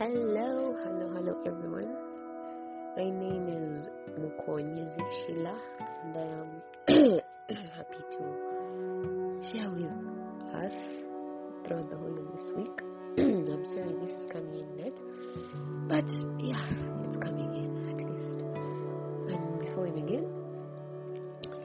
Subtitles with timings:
[0.00, 1.94] Hello, hello, hello, everyone.
[2.96, 3.86] My name is
[4.18, 5.54] Mukonyezi Shila,
[6.02, 6.48] and I am
[7.76, 8.22] happy to
[9.52, 9.92] share with
[10.54, 10.72] us
[11.66, 12.80] throughout the whole of this week.
[13.18, 14.98] I'm sorry this is coming in late,
[15.86, 16.08] but
[16.38, 16.64] yeah,
[17.04, 18.40] it's coming in at least.
[19.28, 20.24] And before we begin,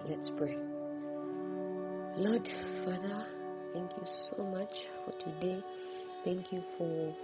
[0.10, 0.58] let's pray.
[2.18, 2.50] Lord,
[2.84, 3.28] Father,
[3.72, 5.63] thank you so much for today.
[6.26, 7.16] Thank you for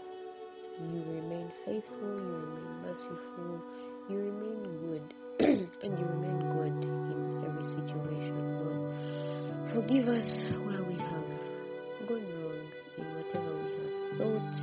[0.90, 3.62] you remain faithful, you remain merciful,
[4.10, 5.14] you remain good,
[5.84, 8.36] and you remain good in every situation,
[8.66, 9.74] Lord.
[9.74, 12.68] Forgive us where we have gone wrong
[12.98, 14.58] in whatever we have thought,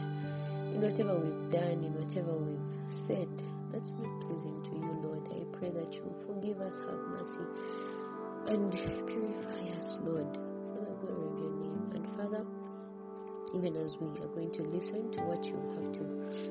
[0.74, 3.28] in whatever we've done, in whatever we've said
[3.72, 5.22] that's not pleasing to you, Lord.
[5.30, 7.46] I pray that you forgive us, have mercy,
[8.48, 8.72] and
[9.06, 10.38] purify us, Lord,
[13.54, 16.04] even as we are going to listen to what you have to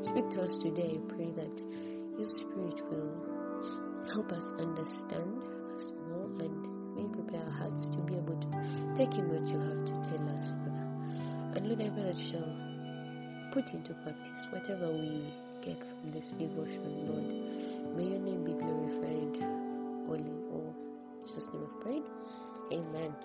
[0.03, 1.55] speak to us today, I pray that
[2.17, 3.13] your Spirit will
[4.13, 5.37] help us understand
[5.77, 8.49] us more and may prepare our hearts to be able to
[8.97, 10.87] take in what you have to tell us, Father.
[11.55, 12.53] And Lord, I pray that you shall
[13.53, 17.29] put into practice whatever we get from this devotion, Lord.
[17.95, 19.37] May your name be glorified
[20.07, 20.75] all in all.
[21.25, 21.77] Jesus' name of.
[22.71, 23.15] Amen.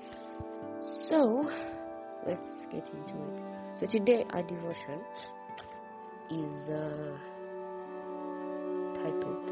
[1.09, 1.51] So,
[2.27, 3.43] let's get into it.
[3.77, 5.01] So today our devotion
[6.31, 7.17] is uh,
[8.95, 9.47] titled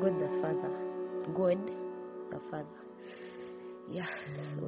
[0.00, 0.72] God the Father.
[1.34, 1.58] God
[2.30, 2.66] the Father.
[3.88, 4.06] Yeah,
[4.54, 4.64] so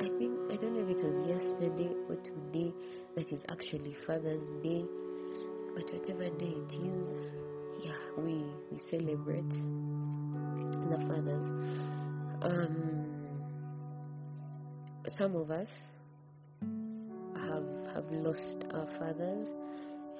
[0.00, 2.72] I think I don't know if it was yesterday or today
[3.14, 4.84] that is actually Father's Day,
[5.74, 7.16] but whatever day it is,
[7.84, 9.48] yeah, we we celebrate
[10.90, 11.46] the fathers.
[12.42, 12.83] Um,
[15.08, 15.68] some of us
[17.36, 19.52] have have lost our fathers.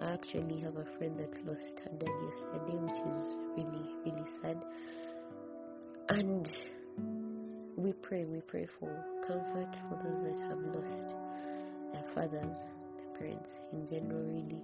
[0.01, 4.63] I actually have a friend that lost her dad yesterday, which is really really sad.
[6.11, 6.51] And
[7.77, 8.91] we pray, we pray for
[9.27, 11.09] comfort for those that have lost
[11.93, 12.61] their fathers,
[12.97, 14.63] their parents in general, really.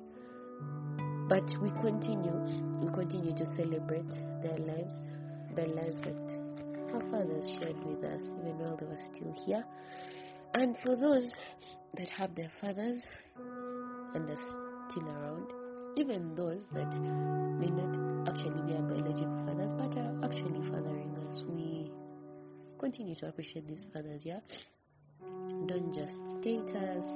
[1.28, 2.34] But we continue,
[2.78, 5.08] we continue to celebrate their lives,
[5.54, 6.49] their lives that
[6.94, 9.64] our fathers shared with us, even while they were still here.
[10.54, 11.30] And for those
[11.96, 13.06] that have their fathers
[14.14, 14.42] and are
[14.88, 15.46] still around,
[15.96, 16.92] even those that
[17.58, 21.90] may not actually be our biological fathers but are actually fathering us, we
[22.78, 24.40] continue to appreciate these fathers, yeah?
[25.66, 27.06] Don't just state us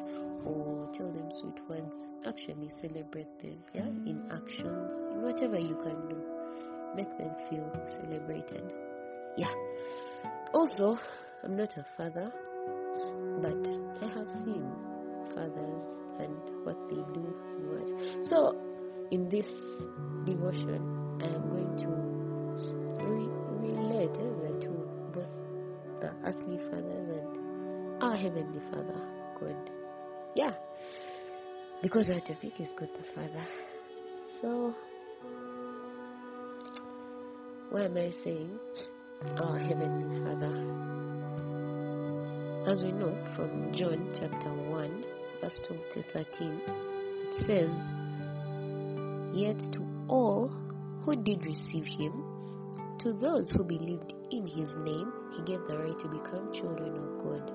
[0.45, 3.87] or tell them sweet words, actually celebrate them, yeah?
[3.87, 6.19] In actions, in whatever you can do,
[6.95, 8.73] make them feel celebrated,
[9.37, 9.53] yeah.
[10.53, 10.99] Also,
[11.43, 12.33] I'm not a father,
[13.43, 13.67] but
[14.03, 14.71] I have seen
[15.35, 15.89] fathers
[16.21, 18.25] and what they do and what.
[18.25, 18.57] So,
[19.11, 19.47] in this
[20.25, 22.25] devotion, I am going to
[23.05, 25.33] re- relate eh, two, both
[26.01, 29.01] the earthly fathers and our heavenly Father,
[29.41, 29.71] God.
[30.35, 30.55] Yeah,
[31.83, 33.47] because our topic is God the Father.
[34.41, 34.75] So,
[37.71, 38.59] what am I saying?
[39.33, 40.55] Our heavenly Father.
[42.71, 45.05] As we know from John chapter 1,
[45.41, 47.73] verse 12 to 13, it says,
[49.35, 50.49] Yet to all
[51.05, 52.13] who did receive him,
[53.01, 57.25] to those who believed in his name, he gave the right to become children of
[57.25, 57.51] God.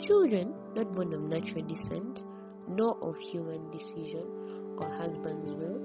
[0.00, 2.22] Children not born of natural descent,
[2.68, 4.24] nor of human decision
[4.78, 5.80] or husband's will,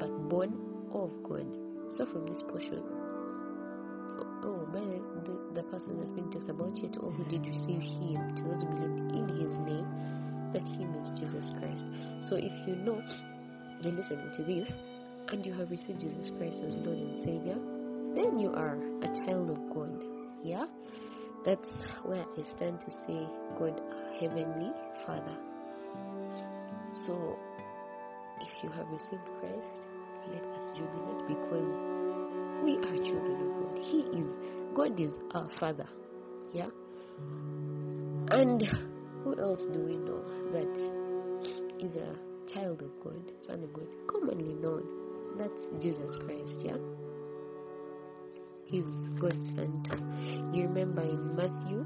[0.00, 0.52] but born
[0.92, 1.46] of God.
[1.96, 2.82] So from this portion,
[5.80, 9.16] person that's being talked about yet all who did receive him, to those who believed
[9.16, 9.88] in his name,
[10.52, 11.86] that he means Jesus Christ.
[12.20, 13.02] So if you know,
[13.80, 14.68] you're listening to this,
[15.32, 17.56] and you have received Jesus Christ as Lord and Savior,
[18.14, 20.02] then you are a child of God.
[20.44, 20.66] Yeah?
[21.44, 21.72] That's
[22.04, 23.26] where I stand to say
[23.58, 23.80] God,
[24.20, 24.72] Heavenly
[25.06, 25.36] Father.
[27.06, 27.38] So
[28.40, 29.80] if you have received Christ,
[30.34, 31.82] let us jubilate because
[32.62, 33.78] we are children of God.
[33.78, 34.36] He is,
[34.74, 35.86] God is our Father.
[36.52, 36.68] Yeah?
[38.30, 38.62] And
[39.24, 40.22] who else do we know
[40.52, 42.16] that is a
[42.52, 44.84] child of God, son of God, commonly known?
[45.36, 46.76] That's Jesus Christ, yeah?
[48.64, 48.86] He's
[49.18, 50.50] God's son.
[50.54, 51.84] You remember in Matthew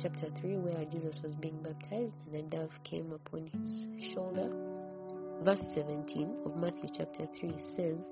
[0.00, 4.50] chapter 3 where Jesus was being baptized and a dove came upon his shoulder?
[5.42, 8.10] Verse 17 of Matthew chapter 3 says,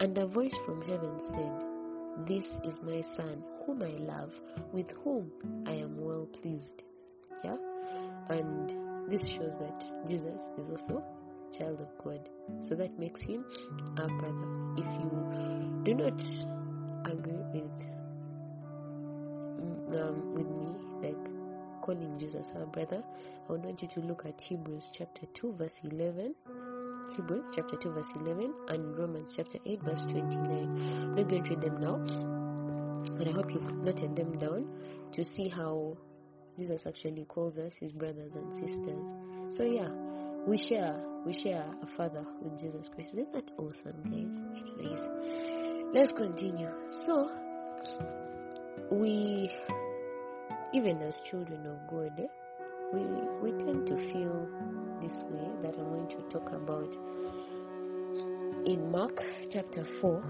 [0.00, 1.69] And a voice from heaven said,
[2.26, 4.32] This is my son, whom I love,
[4.72, 5.30] with whom
[5.66, 6.82] I am well pleased.
[7.44, 7.56] Yeah?
[8.28, 11.02] And this shows that Jesus is also
[11.56, 12.28] child of God.
[12.60, 13.44] So that makes him
[13.98, 14.46] our brother.
[14.76, 16.20] If you do not
[17.10, 17.78] agree with
[19.60, 23.02] mm, um, with me, like calling Jesus our brother,
[23.48, 26.34] I would want you to look at Hebrews chapter 2, verse 11.
[27.16, 30.40] Hebrews chapter 2, verse 11, and Romans chapter 8, verse 29.
[30.40, 31.96] I'm not going to read them now,
[33.16, 34.66] but I hope you've noted them down
[35.12, 35.96] to see how
[36.58, 39.12] Jesus actually calls us his brothers and sisters.
[39.50, 39.88] So, yeah,
[40.46, 43.12] we share we share a father with Jesus Christ.
[43.12, 44.38] Isn't that awesome, guys?
[44.78, 45.00] Anyways,
[45.92, 46.70] let's continue.
[47.04, 47.30] So,
[48.90, 49.50] we,
[50.72, 52.26] even as children of God, eh,
[52.92, 53.00] we
[53.40, 54.48] we tend to feel
[55.02, 56.96] this way that I'm going to talk about
[58.66, 60.22] in Mark chapter 4,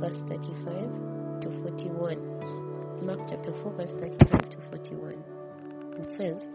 [0.00, 3.04] verse 35 to 41.
[3.04, 5.24] Mark chapter 4, verse 35 to 41.
[5.98, 6.46] It says,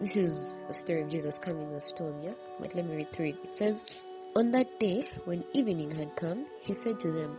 [0.00, 0.32] This is
[0.66, 2.34] the story of Jesus calming the storm, yeah?
[2.58, 3.36] But let me read through it.
[3.44, 3.80] It says,
[4.34, 7.38] On that day, when evening had come, he said to them,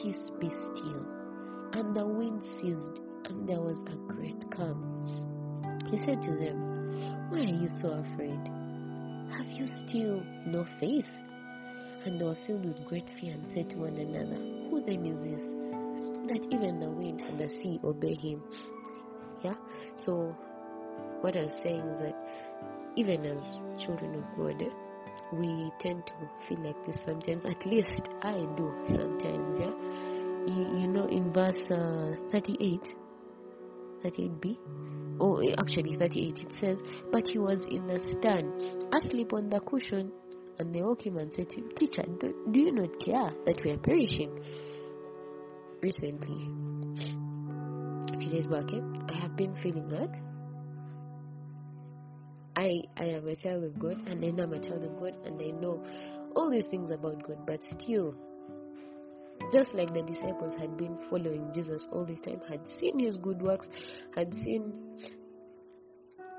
[0.00, 1.04] Peace be still.
[1.72, 4.78] And the wind ceased, and there was a great calm.
[5.90, 8.38] He said to them, Why are you so afraid?
[9.36, 11.10] Have you still no faith?
[12.04, 14.36] And they were filled with great fear and said to one another,
[14.70, 15.48] Who then is this?
[16.30, 18.40] That even the wind and the sea obey him.
[19.42, 19.56] Yeah?
[19.96, 20.36] So,
[21.22, 22.14] what I was saying is that
[22.94, 23.42] even as
[23.84, 24.62] children of God,
[25.32, 26.12] we tend to
[26.46, 27.44] feel like this sometimes.
[27.44, 29.74] At least I do sometimes, yeah?
[30.46, 32.94] You, you know, in verse uh, 38,
[34.04, 34.56] 38b,
[35.20, 36.82] oh, actually 38, it says,
[37.12, 38.52] But he was in the stern,
[38.92, 40.12] asleep on the cushion.
[40.58, 43.62] And they woke him and said to him, Teacher, do, do you not care that
[43.64, 44.40] we are perishing?
[45.80, 46.50] Recently,
[48.12, 50.27] a few days back, eh, I have been feeling like
[52.58, 55.14] I I am a child of God and I know I'm a child of God
[55.24, 55.84] and I know
[56.34, 58.16] all these things about God, but still,
[59.52, 63.40] just like the disciples had been following Jesus all this time, had seen his good
[63.40, 63.68] works,
[64.16, 64.72] had seen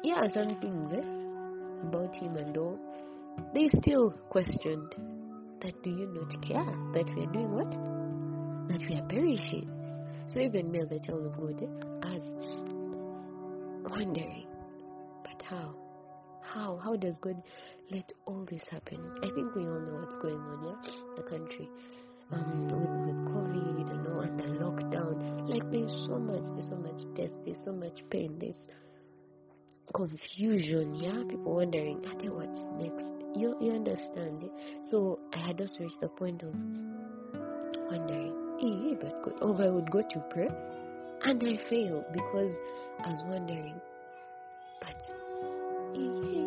[0.03, 2.77] yeah some things eh, about him and all,
[3.53, 4.93] they still questioned
[5.61, 6.65] that do you not care
[6.95, 7.71] that we are doing what?
[8.67, 9.69] That we are perishing.
[10.27, 11.67] So even me as a child of God, eh,
[12.03, 12.59] I was
[13.89, 14.47] wondering,
[15.23, 15.88] but how?
[16.53, 16.77] How?
[16.83, 17.41] How does God
[17.91, 18.99] let all this happen?
[19.23, 20.91] I think we all know what's going on, yeah?
[21.15, 21.69] The country.
[22.31, 25.49] Um, with, with COVID and all, and the lockdown.
[25.49, 28.67] Like, there's so much, there's so much death, there's so much pain, there's
[29.93, 31.23] confusion, yeah?
[31.29, 33.05] People wondering, what's next?
[33.35, 34.43] You, you understand?
[34.43, 34.81] Yeah?
[34.81, 36.53] So, I had also reached the point of
[37.89, 40.49] wondering, eh, but God, oh, I would go to pray,
[41.23, 42.55] and I failed because
[43.03, 43.79] I was wondering,
[44.81, 44.95] but
[45.95, 46.38] eh,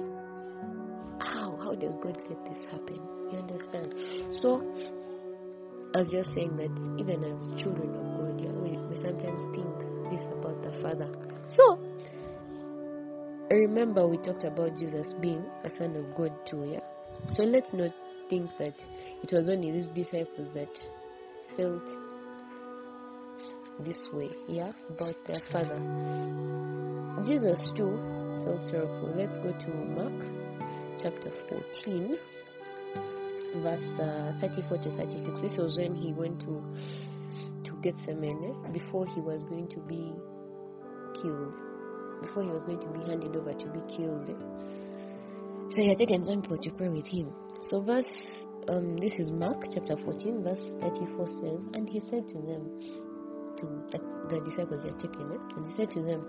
[2.03, 3.01] God let this happen?
[3.31, 3.95] You understand?
[4.31, 4.61] So
[5.95, 9.69] I was just saying that even as children of God, yeah, we, we sometimes think
[10.11, 11.11] this about the Father.
[11.49, 11.79] So
[13.51, 16.81] I remember we talked about Jesus being a son of God too, yeah?
[17.31, 17.91] So let's not
[18.31, 18.75] think that
[19.23, 20.89] it was only these disciples that
[21.57, 21.83] felt
[23.81, 25.79] this way, yeah, about their father.
[27.27, 27.99] Jesus too
[28.45, 29.13] felt sorrowful.
[29.17, 30.42] Let's go to Mark
[31.03, 32.17] chapter 14,
[33.57, 35.41] verse uh, 34 to 36.
[35.41, 36.63] This was when he went to
[37.65, 40.13] to Gethsemane before he was going to be
[41.21, 41.55] killed,
[42.21, 44.29] before he was going to be handed over to be killed.
[45.71, 47.33] So he had taken some people to pray with him.
[47.61, 52.35] So verse um, this is Mark chapter 14, verse 34 says, And he said to
[52.35, 52.81] them,
[53.59, 56.25] to the, the disciples he had taken it, and he said to them,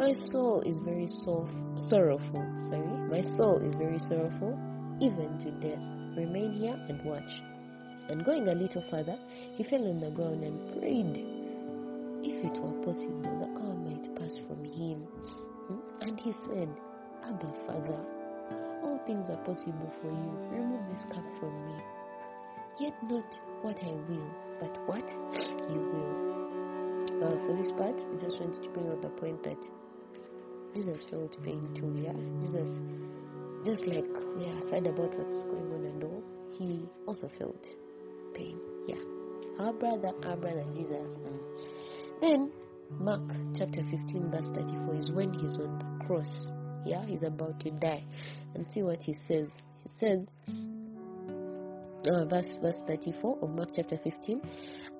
[0.00, 2.42] My soul is very so, sorrowful.
[2.70, 4.58] Sorry, my soul is very sorrowful,
[4.98, 5.84] even to death.
[6.16, 7.42] Remain here and watch.
[8.08, 9.18] And going a little further,
[9.58, 11.20] he fell on the ground and prayed,
[12.24, 15.04] if it were possible, the hour might pass from him.
[15.68, 15.80] Hmm?
[16.00, 16.70] And he said,
[17.22, 18.00] Abba, Father,
[18.82, 20.32] all things are possible for you.
[20.50, 21.76] Remove this cup from me.
[22.80, 24.30] Yet not what I will,
[24.60, 25.06] but what
[25.68, 26.30] you will.
[27.20, 29.58] Uh, for this part, I just wanted to bring out the point that
[30.74, 31.92] Jesus felt pain too.
[32.00, 32.80] Yeah, Jesus
[33.64, 36.22] just like we are sad about what's going on and all,
[36.58, 37.68] he also felt
[38.34, 38.58] pain.
[38.86, 38.96] Yeah.
[39.58, 41.18] Our brother, our brother Jesus.
[41.18, 41.40] Mm.
[42.22, 42.52] Then
[42.98, 43.20] Mark
[43.56, 46.48] chapter 15, verse 34 is when he's on the cross.
[46.86, 48.02] Yeah, he's about to die.
[48.54, 49.48] And see what he says.
[49.84, 50.26] He says,
[52.08, 54.40] uh, verse verse 34 of Mark chapter 15.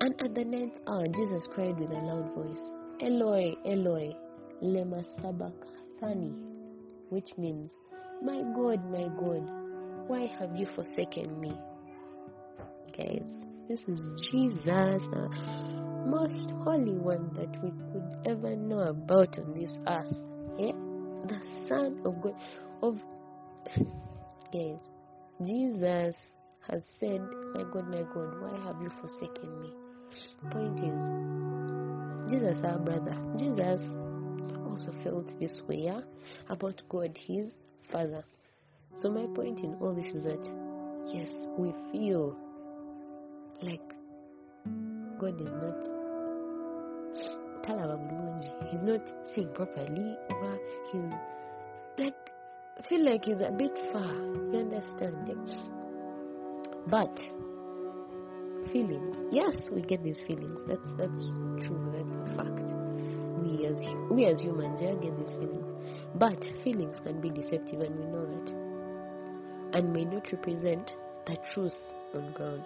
[0.01, 4.13] And at the ninth hour, Jesus cried with a loud voice, Eloi, Eloi,
[4.61, 5.03] lema
[7.09, 7.75] which means,
[8.21, 9.49] My God, my God,
[10.07, 11.53] why have you forsaken me?
[12.97, 15.29] Guys, this is Jesus, the
[16.05, 20.13] most holy one that we could ever know about on this earth.
[20.57, 20.73] Yeah?
[21.27, 22.35] The Son of God.
[22.81, 22.97] Of
[24.53, 24.79] guys,
[25.45, 26.15] Jesus
[26.69, 27.21] has said,
[27.53, 29.71] My God, my God, why have you forsaken me?
[30.49, 33.95] Point is, Jesus, our brother, Jesus
[34.71, 36.01] also felt this way yeah,
[36.49, 37.51] about God, his
[37.91, 38.23] Father.
[38.97, 40.43] So, my point in all this is that,
[41.11, 42.35] yes, we feel
[43.61, 43.81] like
[45.19, 46.01] God is not
[48.69, 50.59] he's not seeing properly or
[50.91, 52.31] he's like
[52.87, 55.15] feel like he's a bit far you understand
[56.87, 57.19] but
[58.71, 61.27] feelings yes we get these feelings that's that's
[61.65, 62.80] true that's a fact
[63.41, 65.73] we as we as humans yeah get these feelings
[66.15, 68.53] but feelings can be deceptive and we know that
[69.73, 70.95] and may not represent
[71.25, 71.77] the truth
[72.15, 72.63] on ground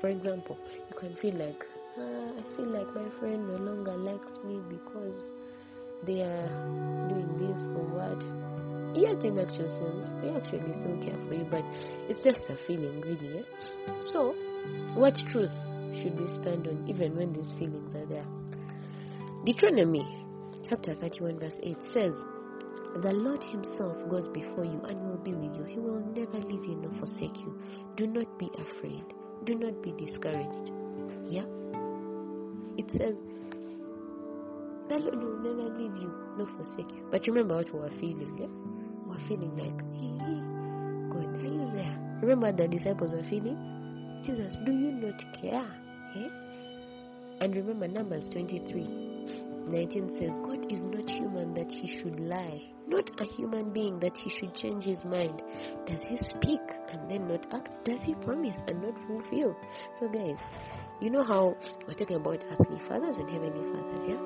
[0.00, 1.64] for example you can feel like
[1.96, 5.30] uh, I feel like my friend no longer likes me because
[6.02, 6.48] they are
[7.08, 8.98] doing this or what.
[8.98, 11.64] Yet, in actual sense, they actually still care for you, but
[12.08, 13.38] it's just a feeling, really.
[13.38, 13.92] Eh?
[14.12, 14.34] So,
[14.94, 15.54] what truth
[15.94, 18.26] should we stand on even when these feelings are there?
[19.44, 20.24] Deuteronomy
[20.66, 22.14] chapter 31, verse 8 says,
[23.02, 25.64] The Lord Himself goes before you and will be with you.
[25.64, 27.60] He will never leave you nor forsake you.
[27.96, 29.04] Do not be afraid.
[29.44, 30.72] Do not be discouraged.
[31.26, 31.44] Yeah?
[32.78, 33.16] It says,
[34.88, 37.06] The Lord will never leave you nor forsake you.
[37.10, 38.38] But remember what we were feeling.
[38.40, 38.48] Yeah?
[39.04, 40.16] We were feeling like, hey,
[41.12, 41.98] God, are you there?
[42.22, 44.22] Remember the disciples were feeling?
[44.24, 45.68] Jesus, do you not care?
[46.16, 46.30] Yeah?
[47.42, 49.13] And remember Numbers 23.
[49.66, 54.16] 19 says, God is not human that he should lie, not a human being that
[54.16, 55.42] he should change his mind.
[55.86, 56.60] Does he speak
[56.92, 57.84] and then not act?
[57.84, 59.56] Does he promise and not fulfill?
[59.98, 60.38] So, guys,
[61.00, 61.56] you know how
[61.86, 64.20] we're talking about earthly fathers and heavenly fathers, yeah?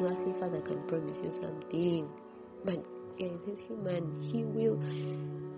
[0.00, 2.08] Your earthly father can promise you something,
[2.64, 2.84] but
[3.18, 4.22] guys, he's human.
[4.22, 4.80] He will,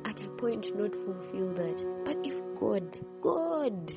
[0.05, 1.85] at a point, not fulfill that.
[2.05, 3.93] But if God, God,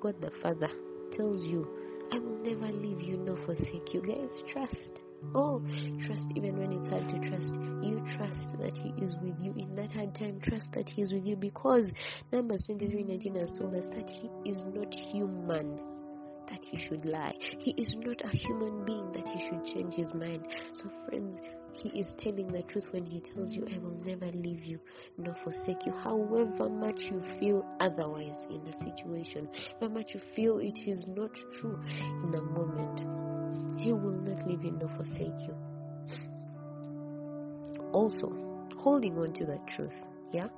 [0.00, 0.70] God the Father
[1.12, 1.68] tells you,
[2.12, 4.02] I will never leave you nor forsake you.
[4.02, 5.00] Guys, trust.
[5.34, 5.62] Oh,
[6.04, 7.54] trust even when it's hard to trust.
[7.80, 10.38] You trust that He is with you in that hard time.
[10.42, 11.90] Trust that He is with you because
[12.30, 15.80] Numbers 23 19 has told us that He is not human
[16.50, 17.34] that He should lie.
[17.40, 20.44] He is not a human being that He should change His mind.
[20.74, 21.38] So, friends,
[21.72, 24.78] he is telling the truth when he tells you, I will never leave you
[25.18, 25.92] nor forsake you.
[25.92, 29.48] However much you feel otherwise in the situation,
[29.80, 31.80] however much you feel it is not true
[32.22, 35.54] in the moment, he will not leave you nor forsake you.
[37.92, 38.30] Also,
[38.78, 39.96] holding on to the truth,
[40.32, 40.48] yeah?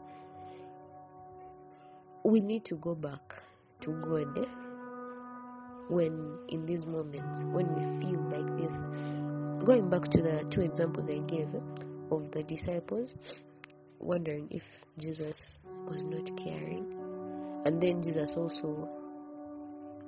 [2.25, 3.42] We need to go back
[3.83, 4.49] to God
[5.88, 8.73] when in these moments when we feel like this
[9.64, 11.49] going back to the two examples I gave
[12.11, 13.14] of the disciples
[13.99, 14.62] wondering if
[14.99, 15.54] Jesus
[15.87, 16.85] was not caring,
[17.64, 18.88] and then Jesus also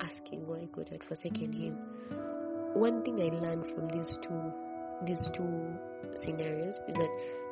[0.00, 1.78] asking why God had forsaken him.
[2.74, 4.52] One thing I learned from these two
[5.06, 5.78] these two
[6.16, 7.10] scenarios is that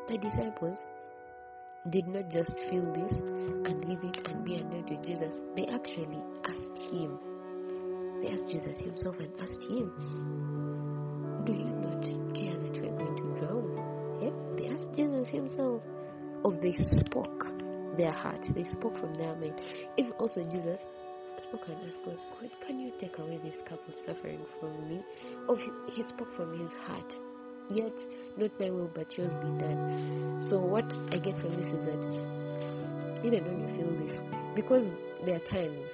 [0.08, 0.84] the disciples
[1.90, 5.40] did not just feel this and leave it and be annoyed with Jesus.
[5.56, 7.18] They actually asked him.
[8.22, 10.93] They asked Jesus himself and asked him,
[11.44, 12.02] Do you not
[12.34, 13.64] care that we're going to drown?
[14.22, 14.30] Yeah?
[14.56, 15.82] They asked Jesus himself.
[16.42, 17.46] Or they spoke
[17.98, 18.46] their heart.
[18.54, 19.60] They spoke from their mind.
[19.98, 20.80] If also Jesus
[21.36, 25.02] spoke and asked God, God, can you take away this cup of suffering from me?
[25.48, 25.58] Or
[25.92, 27.14] he spoke from his heart.
[27.68, 27.92] Yet,
[28.38, 30.42] not my will but yours be done.
[30.48, 35.00] So, what I get from this is that even when you feel this way, because
[35.24, 35.88] there are times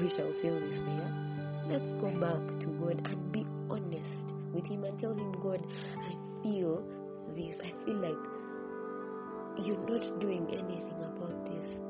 [0.00, 1.32] we shall feel this way, yeah?
[1.68, 3.31] let's go back to God and
[5.02, 5.66] tell Him, God,
[5.98, 6.82] I feel
[7.34, 7.58] this.
[7.60, 8.22] I feel like
[9.66, 11.80] you're not doing anything about this.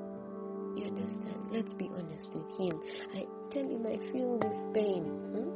[0.76, 1.46] You understand?
[1.52, 2.80] Let's be honest with Him.
[3.14, 5.04] I tell Him I feel this pain.
[5.04, 5.50] Hmm?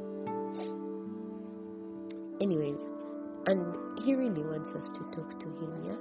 [2.39, 2.85] Anyways,
[3.47, 5.97] and He really wants us to talk to Him, yeah?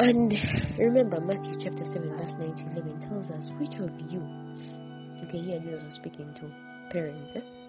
[0.00, 0.32] And
[0.78, 4.22] remember, Matthew chapter 7, verse 9 to 11 tells us, Which of you,
[5.24, 6.50] okay, here Jesus was speaking to
[6.90, 7.67] parents, eh?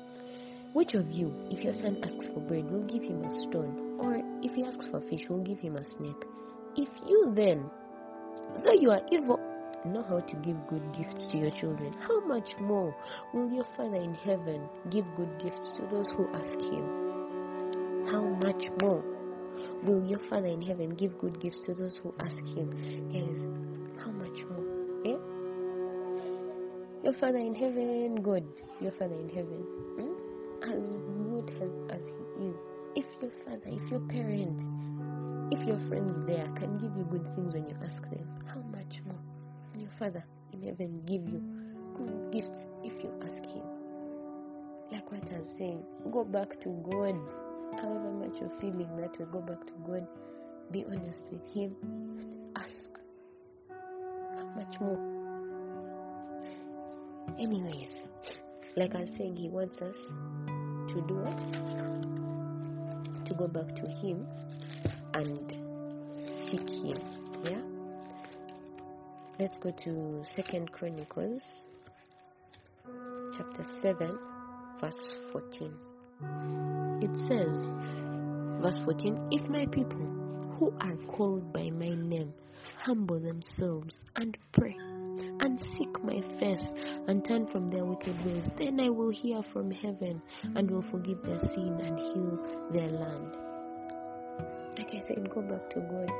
[0.74, 3.98] Which of you, if your son asks for bread, will give him a stone?
[4.00, 6.24] Or if he asks for fish, will give him a snake?
[6.78, 7.70] If you then,
[8.64, 9.40] though you are evil,
[9.86, 12.96] know how to give good gifts to your children, how much more
[13.34, 18.06] will your Father in heaven give good gifts to those who ask him?
[18.12, 19.04] How much more
[19.84, 22.70] will your Father in heaven give good gifts to those who ask him?
[23.12, 23.46] Guys,
[24.04, 24.66] how much more?
[25.04, 25.18] Yeah?
[27.04, 28.46] Your Father in heaven, good.
[28.80, 29.64] Your Father in heaven,
[29.98, 30.09] hmm?
[30.70, 32.56] As good as, as he is.
[32.96, 34.62] If your father, if your parent,
[35.52, 39.02] if your friends there can give you good things when you ask them, how much
[39.06, 39.20] more
[39.74, 40.24] will your Father
[40.54, 41.42] in heaven give you
[41.96, 43.64] good gifts if you ask him?
[44.92, 47.16] Like what I was saying, go back to God.
[47.80, 50.08] However much you're feeling that way, go back to God.
[50.72, 52.90] Be honest with Him and ask.
[53.70, 55.00] How much more?
[57.38, 58.02] Anyways,
[58.76, 59.96] like I was saying, He wants us
[60.90, 61.24] to do?
[63.26, 64.28] To go back to Him
[65.14, 65.56] and
[66.48, 66.98] seek Him.
[67.44, 67.62] Yeah?
[69.40, 71.66] Let's go to Second Chronicles
[73.38, 74.20] chapter 7,
[74.82, 75.74] verse 14
[77.02, 77.74] it says,
[78.62, 80.06] verse 14, If my people
[80.58, 82.34] who are called by my name
[82.78, 84.76] humble themselves and pray
[85.40, 86.74] and seek my face
[87.08, 90.22] and turn from their wicked ways, then I will hear from heaven
[90.56, 93.36] and will forgive their sin and heal their land.
[94.78, 96.12] Like I said, go back to God.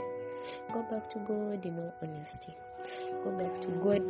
[0.74, 2.56] Go back to God in all honesty.
[3.24, 4.02] Go back to God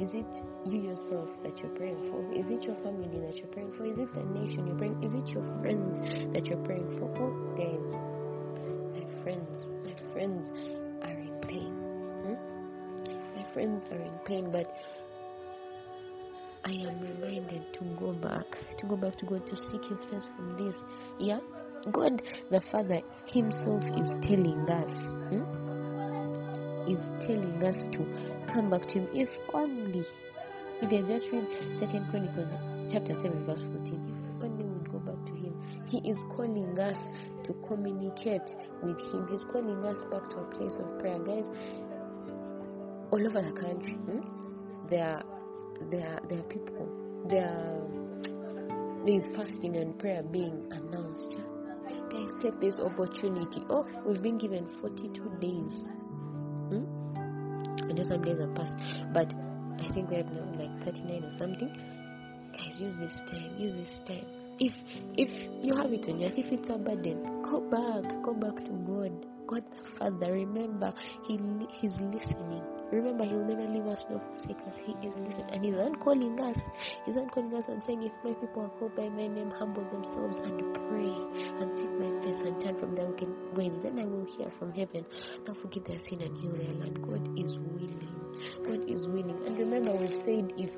[0.00, 2.32] is it you yourself that you're praying for?
[2.32, 3.84] Is it your family that you're praying for?
[3.84, 5.02] Is it the nation you're praying?
[5.04, 6.00] Is it your friends
[6.32, 7.12] that you're praying for?
[7.20, 7.92] Oh, guys,
[8.96, 10.50] my friends, my friends
[11.02, 11.79] are in pain.
[13.52, 14.74] Friends are in pain, but
[16.64, 18.46] I am reminded to go back,
[18.78, 20.76] to go back to God, to seek His face from this.
[21.18, 21.40] Yeah,
[21.90, 23.00] God the Father
[23.32, 25.10] Himself is telling us.
[25.30, 25.70] Hmm?
[26.88, 28.06] is telling us to
[28.52, 30.04] come back to him if only
[30.82, 31.46] If you just read
[31.78, 32.54] second chronicles
[32.90, 35.54] chapter 7 verse 14 if only we would go back to him
[35.86, 36.96] he is calling us
[37.44, 41.50] to communicate with him he's calling us back to a place of prayer guys
[43.10, 44.20] all over the country hmm?
[44.88, 45.22] there
[45.90, 46.88] there there are people
[47.28, 47.80] there
[49.04, 51.36] there is fasting and prayer being announced
[52.10, 55.86] guys take this opportunity oh we've been given 42 days
[56.70, 56.86] Hmm?
[57.90, 58.76] I know some days have passed,
[59.12, 59.34] but
[59.80, 61.68] I think we have now like 39 or something.
[62.52, 63.58] Guys, use this time.
[63.58, 64.24] Use this time.
[64.60, 64.74] If
[65.18, 65.30] if
[65.64, 68.22] you have it on you, if it's a burden, go back.
[68.22, 69.26] Go back to God.
[69.48, 70.32] God the Father.
[70.32, 70.94] Remember,
[71.26, 71.40] He
[71.80, 72.62] He's listening.
[72.92, 74.74] Remember, He'll never leave us nor forsake us.
[74.84, 76.58] He is listening, and He's not calling us.
[77.06, 79.84] He's not calling us and saying, "If my people are called by my name, humble
[79.90, 81.14] themselves and pray
[81.60, 84.72] and seek my face and turn from their wicked ways, then I will hear from
[84.72, 85.06] heaven.
[85.46, 88.08] Now forgive their sin and heal their land." God is willing.
[88.64, 89.46] God is willing.
[89.46, 90.70] And remember, we've said if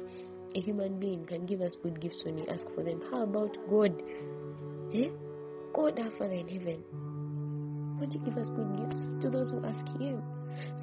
[0.55, 3.57] a human being can give us good gifts when we ask for them, how about
[3.70, 4.03] God?
[4.92, 5.09] Eh?
[5.72, 6.85] God, our Father in heaven,
[7.98, 10.22] won't He give us good gifts to those who ask Him?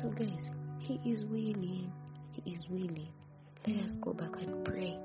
[0.02, 1.92] So, guys, He is willing.
[2.32, 3.10] He is willing.
[3.68, 4.98] Let us go back and pray.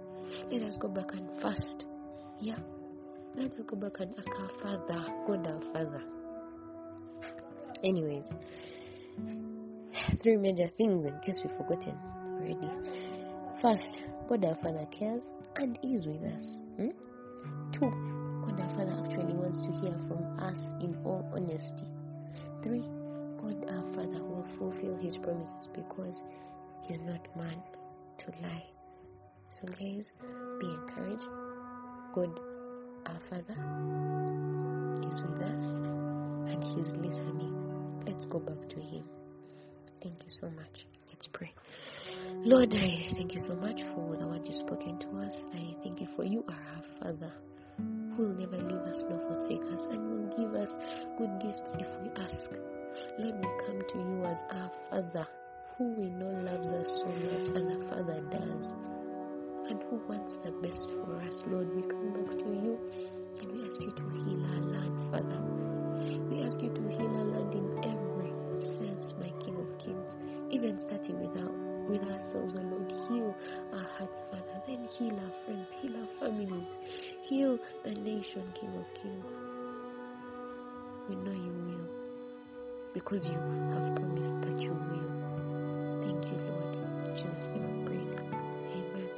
[0.51, 1.85] Let us go back and fast.
[2.41, 2.59] Yeah?
[3.35, 6.03] Let us go back and ask our Father, God our Father.
[7.83, 8.31] Anyways,
[10.23, 12.71] three major things in case we've forgotten already.
[13.61, 16.59] First, God our Father cares and is with us.
[16.77, 16.91] Hmm?
[17.73, 17.91] Two,
[18.47, 21.85] God our Father actually wants to hear from us in all honesty.
[22.63, 22.85] Three,
[24.65, 26.23] fulfill his promises because
[26.83, 27.63] he's not man
[28.19, 28.65] to lie.
[29.51, 30.13] So, guys,
[30.59, 31.29] be encouraged.
[32.15, 32.41] God
[33.07, 33.59] our Father
[35.07, 35.65] is with us
[36.49, 38.03] and he's listening.
[38.07, 39.05] Let's go back to him.
[40.03, 40.87] Thank you so much.
[41.11, 41.53] Let's pray.
[42.43, 45.35] Lord, I thank you so much for the word you've spoken to us.
[45.53, 47.33] I thank you for you are our Father
[48.17, 50.71] who will never leave us nor forsake us and will give us
[51.19, 52.84] good gifts if we ask.
[53.17, 55.27] Lord, me come to you as our Father
[55.79, 58.73] who we know loves us so much as a Father does
[59.71, 61.45] and who wants the best for us.
[61.47, 62.79] Lord, we come back to you
[63.41, 65.43] and we ask you to heal our land, Father.
[66.29, 70.17] We ask you to heal our land in every sense, my King of Kings,
[70.51, 71.53] even starting with our
[71.89, 72.91] with ourselves, oh Lord.
[73.09, 73.37] Heal
[73.75, 74.63] our hearts, Father.
[74.67, 76.79] Then heal our friends, heal our families,
[77.23, 79.39] heal the nation, King of Kings.
[81.09, 81.74] We know you will.
[82.95, 83.35] Because you
[83.73, 85.11] have promised that you will.
[86.07, 86.77] Thank you, Lord.
[87.05, 87.99] In Jesus' name I pray.
[88.79, 89.09] Amen.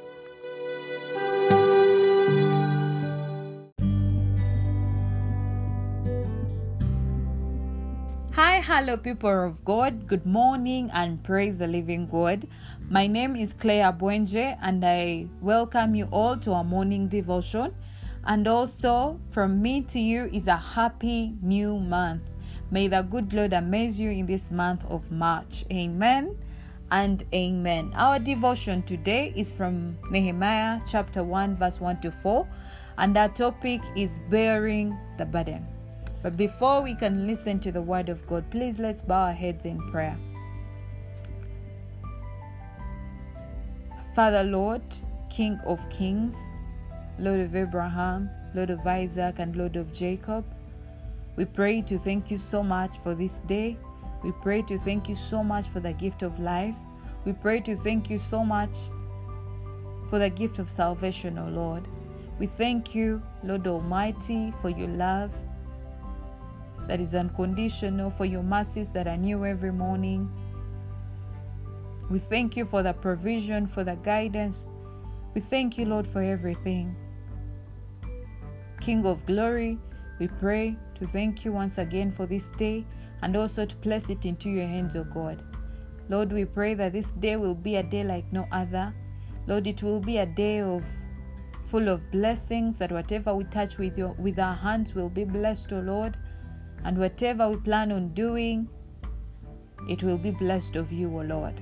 [8.33, 10.07] Hi, hello, people of God.
[10.07, 12.47] Good morning and praise the living God.
[12.89, 17.75] My name is Claire Bwenje, and I welcome you all to our morning devotion.
[18.25, 22.23] And also, from me to you is a happy new month.
[22.69, 25.63] May the good Lord amaze you in this month of March.
[25.71, 26.37] Amen
[26.91, 27.93] and amen.
[27.95, 32.45] Our devotion today is from Nehemiah chapter 1, verse 1 to 4,
[32.97, 35.65] and our topic is bearing the burden.
[36.21, 39.63] But before we can listen to the word of God, please let's bow our heads
[39.63, 40.17] in prayer.
[44.13, 44.81] Father, Lord,
[45.29, 46.35] King of kings,
[47.17, 50.43] Lord of Abraham, Lord of Isaac, and Lord of Jacob,
[51.37, 53.77] we pray to thank you so much for this day.
[54.23, 56.75] We pray to thank you so much for the gift of life.
[57.25, 58.75] We pray to thank you so much
[60.09, 61.87] for the gift of salvation, O Lord.
[62.39, 65.31] We thank you, Lord Almighty, for your love
[66.87, 70.31] that is unconditional, for your mercies that are new every morning.
[72.09, 74.65] We thank you for the provision, for the guidance.
[75.35, 76.95] We thank you, Lord, for everything.
[78.79, 79.77] King of glory,
[80.17, 82.85] we pray to thank you once again for this day
[83.21, 85.43] and also to place it into your hands, O God.
[86.09, 88.93] Lord, we pray that this day will be a day like no other.
[89.45, 90.83] Lord, it will be a day of
[91.67, 95.73] full of blessings that whatever we touch with your with our hands will be blessed,
[95.73, 96.17] O Lord.
[96.83, 98.69] And whatever we plan on doing,
[99.89, 101.59] it will be blessed of you, O Lord.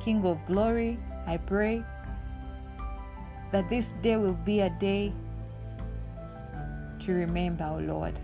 [0.00, 1.84] King of glory, I pray
[3.50, 5.12] that this day will be a day
[7.00, 8.18] to remember, O Lord.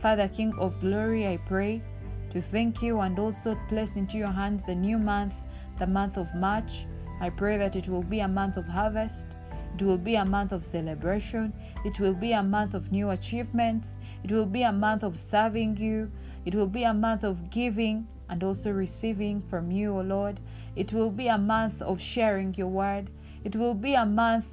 [0.00, 1.82] Father, King of glory, I pray
[2.30, 5.34] to thank you and also place into your hands the new month,
[5.78, 6.86] the month of March.
[7.20, 9.36] I pray that it will be a month of harvest.
[9.74, 11.52] It will be a month of celebration.
[11.84, 13.96] It will be a month of new achievements.
[14.24, 16.10] It will be a month of serving you.
[16.46, 20.40] It will be a month of giving and also receiving from you, O Lord.
[20.76, 23.10] It will be a month of sharing your word.
[23.44, 24.46] It will be a month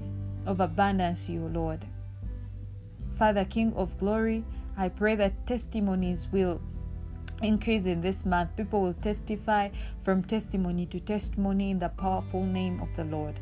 [0.45, 1.85] of abundance, you, Lord.
[3.15, 4.43] Father, King of glory,
[4.77, 6.61] I pray that testimonies will
[7.41, 8.55] increase in this month.
[8.55, 9.69] People will testify
[10.03, 13.39] from testimony to testimony in the powerful name of the Lord.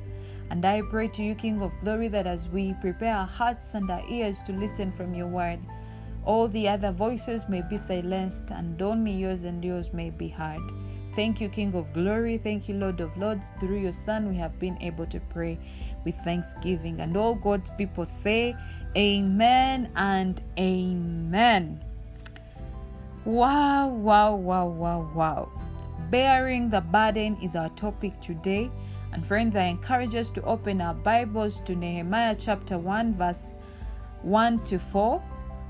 [0.49, 3.89] And I pray to you, King of glory, that as we prepare our hearts and
[3.91, 5.59] our ears to listen from your word,
[6.23, 10.61] all the other voices may be silenced and only yours and yours may be heard.
[11.15, 12.37] Thank you, King of glory.
[12.37, 13.47] Thank you, Lord of lords.
[13.59, 15.57] Through your Son, we have been able to pray
[16.03, 16.99] with thanksgiving.
[16.99, 18.55] And all God's people say,
[18.95, 21.83] Amen and Amen.
[23.25, 25.51] Wow, wow, wow, wow, wow.
[26.09, 28.71] Bearing the burden is our topic today.
[29.11, 33.43] And friends, I encourage us to open our Bibles to Nehemiah chapter 1, verse
[34.21, 35.21] 1 to 4,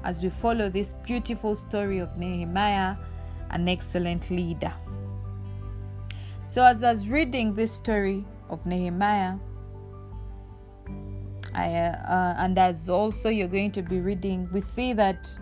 [0.04, 2.96] as we follow this beautiful story of Nehemiah,
[3.50, 4.74] an excellent leader.
[6.46, 9.38] So, as I was reading this story of Nehemiah,
[11.56, 15.38] I, uh, and as also you're going to be reading, we see that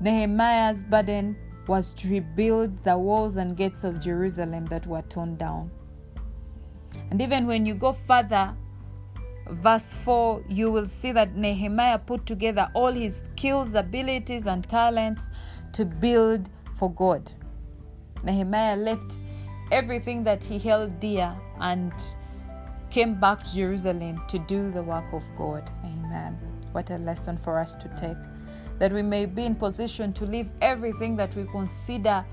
[0.00, 5.70] Nehemiah's burden was to rebuild the walls and gates of Jerusalem that were torn down.
[7.10, 8.56] And even when you go further,
[9.50, 15.22] verse 4, you will see that Nehemiah put together all his skills, abilities, and talents
[15.74, 17.30] to build for God.
[18.24, 19.12] Nehemiah left
[19.70, 21.92] everything that he held dear and
[22.90, 25.70] came back to Jerusalem to do the work of God.
[25.84, 26.38] Amen.
[26.72, 28.16] What a lesson for us to take.
[28.78, 32.24] That we may be in position to leave everything that we consider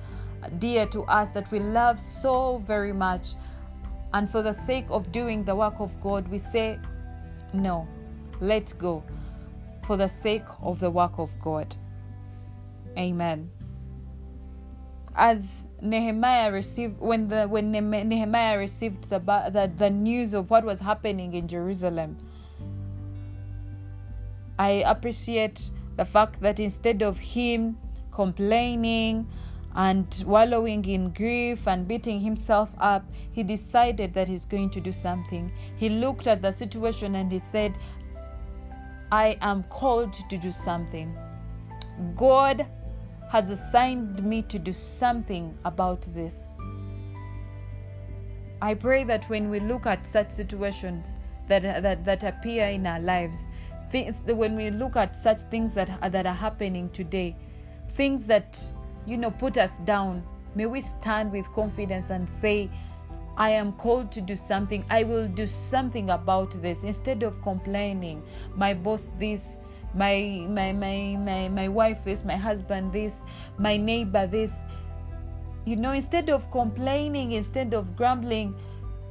[0.60, 3.30] dear to us, that we love so very much.
[4.13, 6.80] And for the sake of doing the work of God, we say,
[7.54, 7.88] no,
[8.39, 9.04] let go
[9.86, 11.76] for the sake of the work of God.
[12.98, 13.50] Amen.
[15.15, 20.80] As Nehemiah received when the when Nehemiah received the, the the news of what was
[20.80, 22.18] happening in Jerusalem,
[24.58, 27.78] I appreciate the fact that instead of him
[28.12, 29.28] complaining
[29.76, 34.92] and wallowing in grief and beating himself up, he decided that he's going to do
[34.92, 35.52] something.
[35.76, 37.78] He looked at the situation and he said,
[39.12, 41.16] I am called to do something.
[42.16, 42.66] God
[43.30, 46.34] has assigned me to do something about this.
[48.62, 51.06] I pray that when we look at such situations
[51.48, 53.38] that, that, that appear in our lives,
[53.92, 57.36] things, when we look at such things that, that are happening today,
[57.94, 58.60] things that
[59.06, 60.24] you know put us down
[60.56, 62.70] may we stand with confidence and say,
[63.38, 64.84] I am called to do something.
[64.90, 68.24] I will do something about this instead of complaining.
[68.56, 69.42] My boss, this,
[69.98, 73.14] my my my my, my wife, this, my husband, this,
[73.58, 74.52] my neighbor, this.
[75.66, 78.56] You know, instead of complaining, instead of grumbling,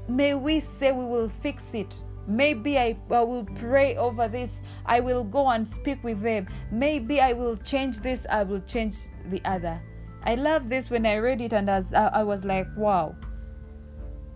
[0.09, 2.01] may we say we will fix it.
[2.27, 4.51] Maybe I, I will pray over this.
[4.87, 6.49] I will go and speak with them.
[6.73, 8.21] Maybe I will change this.
[8.31, 8.97] I will change
[9.27, 9.81] the other.
[10.25, 13.15] I love this when I read it and as I, I was like, wow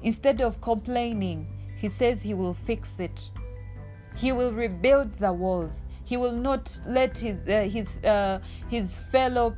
[0.03, 3.31] Instead of complaining, he says he will fix it.
[4.17, 5.73] He will rebuild the walls.
[6.11, 9.55] He will not let his uh, his uh, his fellow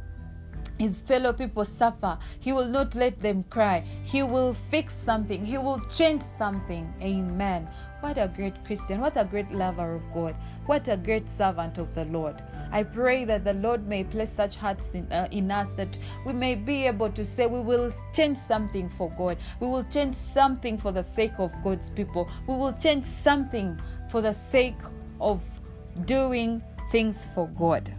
[0.78, 2.18] his fellow people suffer.
[2.40, 3.80] He will not let them cry.
[4.02, 5.46] He will fix something.
[5.46, 6.92] He will change something.
[7.00, 7.70] Amen.
[8.00, 9.00] What a great Christian.
[9.00, 10.34] What a great lover of God.
[10.66, 12.42] What a great servant of the Lord.
[12.70, 16.34] I pray that the Lord may place such hearts in, uh, in us that we
[16.34, 19.38] may be able to say we will change something for God.
[19.58, 22.28] We will change something for the sake of God's people.
[22.46, 24.76] We will change something for the sake
[25.18, 25.40] of
[26.04, 27.94] doing things for God.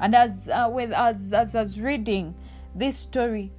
[0.00, 2.34] And as uh, well as, as I was reading
[2.74, 3.52] this story,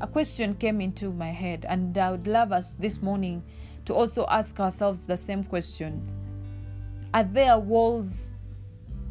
[0.00, 3.42] a question came into my head, and I would love us this morning
[3.86, 6.12] to also ask ourselves the same questions.
[7.14, 8.12] Are there walls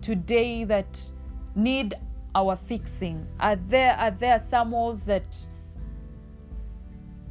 [0.01, 1.01] today that
[1.56, 1.95] need
[2.36, 3.25] our fixing?
[3.39, 5.36] Are there are there some walls that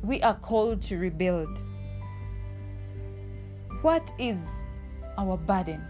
[0.03, 1.62] we are called to rebuild?
[3.83, 4.38] What is
[5.18, 5.85] our burden?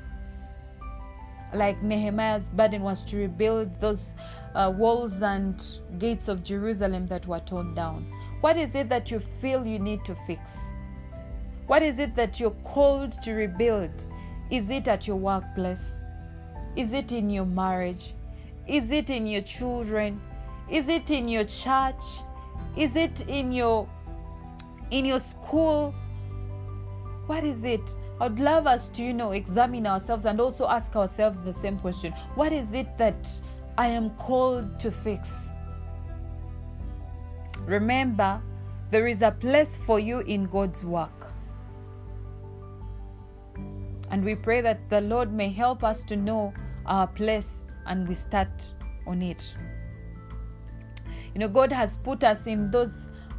[1.53, 4.15] Like Nehemiah's burden was to rebuild those
[4.55, 5.63] uh, walls and
[5.99, 8.07] gates of Jerusalem that were torn down.
[8.41, 10.51] What is it that you feel you need to fix?
[11.67, 13.91] What is it that you're called to rebuild?
[14.51, 15.79] Is it at your workplace?
[16.77, 18.15] Is it in your marriage?
[18.67, 20.21] Is it in your children?
[20.71, 22.03] Is it in your church?
[22.77, 23.89] Is it in your
[24.91, 25.95] in your school?
[27.27, 27.97] What is it?
[28.21, 32.13] I'd love us to, you know, examine ourselves and also ask ourselves the same question.
[32.37, 33.29] What is it that
[33.77, 35.29] I am called to fix?
[37.67, 38.41] Remember,
[38.91, 41.11] there is a place for you in God's work.
[44.11, 46.55] And we pray that the Lord may help us to know
[46.87, 47.55] our place
[47.87, 48.75] and we start
[49.07, 49.43] on it.
[51.35, 52.95] You know, God has put us in those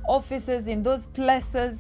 [0.08, 1.78] offices, in those places,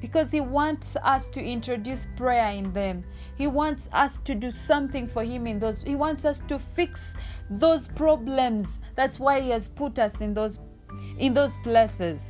[0.00, 3.04] because He wants us to introduce prayer in them.
[3.36, 5.82] He wants us to do something for Him in those.
[5.82, 7.00] He wants us to fix
[7.50, 8.68] those problems.
[8.94, 10.58] That's why He has put us in those
[11.18, 12.20] in those places.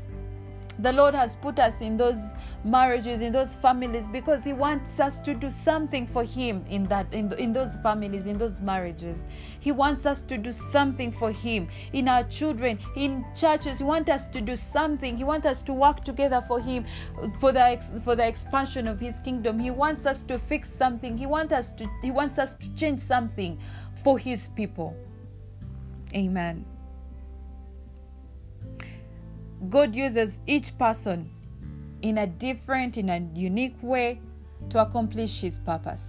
[0.81, 2.19] The Lord has put us in those
[2.64, 7.12] marriages in those families because he wants us to do something for him in that
[7.12, 9.18] in, in those families in those marriages.
[9.61, 11.68] He wants us to do something for him.
[11.92, 15.16] In our children in churches he wants us to do something.
[15.16, 16.85] He wants us to work together for him
[17.38, 19.59] for the for the expansion of his kingdom.
[19.59, 21.16] He wants us to fix something.
[21.16, 23.59] He wants us to he wants us to change something
[24.03, 24.97] for his people.
[26.14, 26.64] Amen.
[29.68, 31.31] God uses each person
[32.03, 34.21] in a different, in a unique way
[34.71, 36.01] to accomplish his purpose.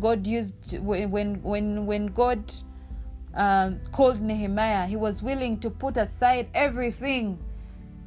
[0.00, 1.10] God used when
[1.42, 2.52] when when God
[3.34, 7.38] um, called Nehemiah, he was willing to put aside everything,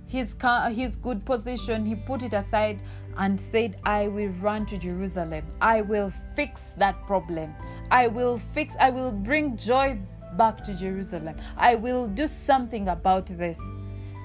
[0.08, 0.36] his
[0.72, 1.86] his good position.
[1.86, 2.80] He put it aside
[3.18, 5.46] and said, "I will run to Jerusalem.
[5.62, 7.54] I will fix that problem.
[7.90, 8.74] I will fix.
[8.80, 9.98] I will bring joy
[10.38, 11.38] back to Jerusalem.
[11.56, 13.58] I will do something about this."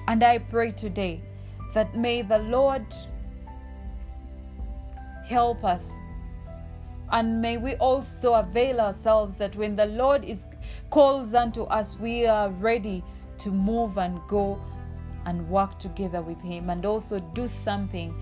[0.07, 1.21] And I pray today
[1.73, 2.85] that may the Lord
[5.25, 5.81] help us.
[7.11, 10.45] And may we also avail ourselves that when the Lord is
[10.89, 13.03] calls unto us, we are ready
[13.39, 14.59] to move and go
[15.25, 18.13] and work together with Him and also do something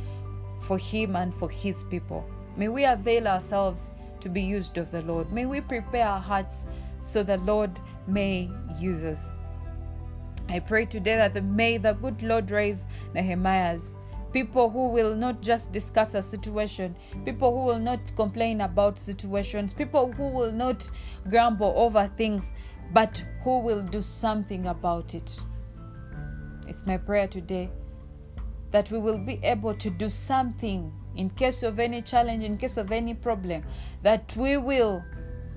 [0.62, 2.26] for Him and for His people.
[2.58, 3.88] May we avail ourselves
[4.20, 5.32] to be used of the Lord.
[5.32, 6.66] May we prepare our hearts
[7.02, 7.72] so the Lord
[8.08, 9.40] may use us.
[10.49, 12.80] I pray today that may the good Lord raise
[13.15, 13.82] Nehemiahs,
[14.34, 19.73] people who will not just discuss a situation, people who will not complain about situations,
[19.73, 20.89] people who will not
[21.30, 22.43] grumble over things,
[22.93, 25.39] but who will do something about it.
[26.67, 27.69] It's my prayer today
[28.71, 32.77] that we will be able to do something in case of any challenge, in case
[32.77, 33.63] of any problem,
[34.01, 35.04] that we will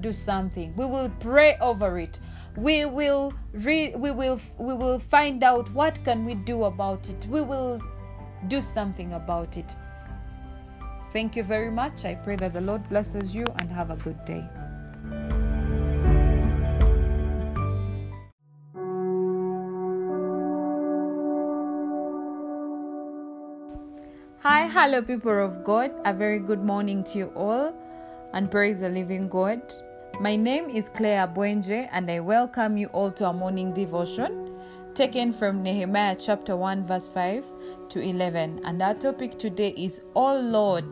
[0.01, 0.75] do something.
[0.77, 2.19] We will pray over it
[2.57, 7.27] we will re- we will we will find out what can we do about it
[7.27, 7.81] we will
[8.47, 9.75] do something about it
[11.13, 14.25] thank you very much i pray that the lord blesses you and have a good
[14.25, 14.45] day
[24.45, 25.91] Hi, hello, people of God.
[26.05, 27.75] A very good morning to you all,
[28.35, 29.63] and praise the living God.
[30.21, 34.57] My name is Claire Bwenje, and I welcome you all to our morning devotion
[34.95, 37.45] taken from Nehemiah chapter 1, verse 5
[37.89, 38.61] to 11.
[38.65, 40.85] And our topic today is, Oh Lord,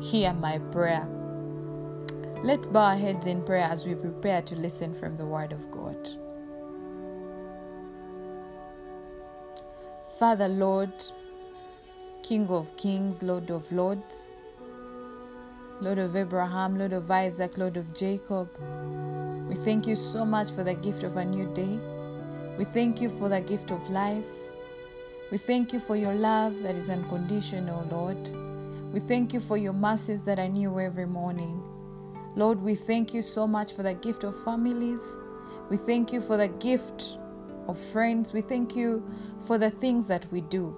[0.00, 1.06] hear my prayer.
[2.42, 5.70] Let's bow our heads in prayer as we prepare to listen from the Word of
[5.70, 6.08] God.
[10.18, 10.92] Father, Lord,
[12.22, 14.14] King of kings, Lord of lords,
[15.82, 18.50] Lord of Abraham, Lord of Isaac, Lord of Jacob,
[19.48, 21.78] we thank you so much for the gift of a new day.
[22.58, 24.26] We thank you for the gift of life.
[25.30, 28.28] We thank you for your love that is unconditional, Lord.
[28.92, 31.62] We thank you for your mercies that are new every morning.
[32.36, 35.00] Lord, we thank you so much for the gift of families.
[35.70, 37.16] We thank you for the gift
[37.68, 38.34] of friends.
[38.34, 39.02] We thank you
[39.46, 40.76] for the things that we do.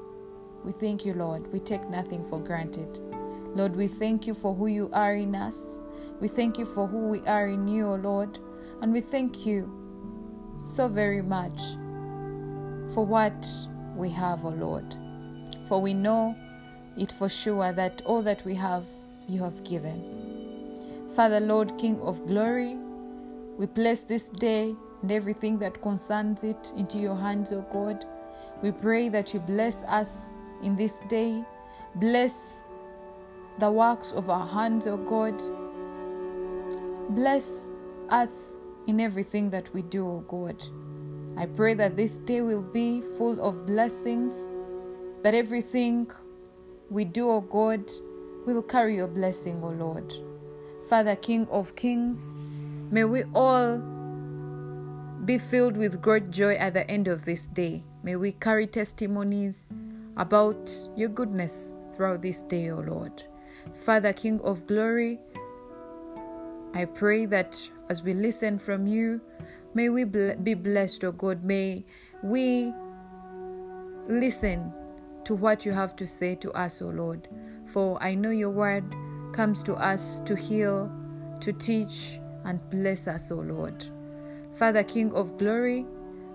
[0.65, 1.53] We thank you, Lord.
[1.53, 3.12] We take nothing for granted.
[3.55, 5.59] Lord, we thank you for who you are in us.
[6.21, 8.39] We thank you for who we are in you, O Lord.
[8.81, 9.71] And we thank you
[10.59, 11.61] so very much
[12.95, 13.47] for what
[13.97, 14.97] we have, O Lord.
[15.69, 16.35] For we know
[16.97, 18.85] it for sure that all that we have,
[19.29, 21.11] you have given.
[21.15, 22.77] Father, Lord, King of glory,
[23.59, 28.07] we place this day and everything that concerns it into your hands, O God.
[28.63, 31.45] We pray that you bless us in this day.
[31.97, 32.33] Bless
[33.59, 35.41] the works of our hands, O God.
[37.15, 37.69] Bless
[38.09, 38.31] us
[38.87, 40.63] in everything that we do, O God.
[41.37, 44.33] I pray that this day will be full of blessings,
[45.23, 46.11] that everything
[46.91, 47.91] we do, O God,
[48.47, 50.13] will carry your blessing, O Lord.
[50.89, 52.21] Father, King of Kings,
[52.91, 53.79] may we all
[55.25, 57.85] be filled with great joy at the end of this day.
[58.03, 59.55] May we carry testimonies
[60.17, 63.23] about your goodness throughout this day, O Lord.
[63.85, 65.19] Father, King of Glory,
[66.75, 69.21] I pray that as we listen from you,
[69.75, 71.45] may we be blessed, O God.
[71.45, 71.85] May
[72.23, 72.73] we
[74.09, 74.73] listen
[75.25, 77.29] to what you have to say to us, O Lord.
[77.67, 78.85] For I know your word
[79.33, 80.91] comes to us to heal,
[81.41, 83.85] to teach, and bless us, O Lord.
[84.55, 85.87] Father, King of glory,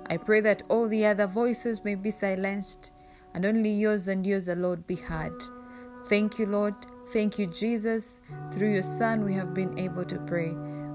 [0.09, 2.91] I pray that all the other voices may be silenced
[3.33, 5.43] and only yours and yours alone be heard.
[6.07, 6.75] Thank you, Lord.
[7.13, 8.19] Thank you, Jesus.
[8.51, 10.53] Through your Son, we have been able to pray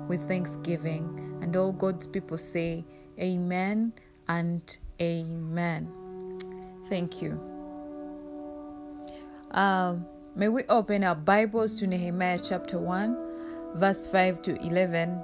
[0.08, 1.38] with thanksgiving.
[1.40, 2.84] And all God's people say,
[3.18, 3.92] Amen
[4.28, 5.88] and Amen.
[6.88, 7.40] Thank you.
[9.52, 15.20] Um, May we open our Bibles to Nehemiah chapter 1, verse 5 to 11,